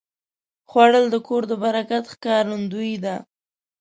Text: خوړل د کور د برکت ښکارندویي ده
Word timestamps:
خوړل 0.69 1.05
د 1.11 1.15
کور 1.27 1.43
د 1.51 1.53
برکت 1.63 2.03
ښکارندویي 2.13 2.95
ده 3.05 3.15